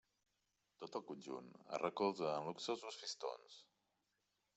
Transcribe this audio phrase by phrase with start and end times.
[0.83, 3.59] Tot el conjunt es recolza en luxosos fistons.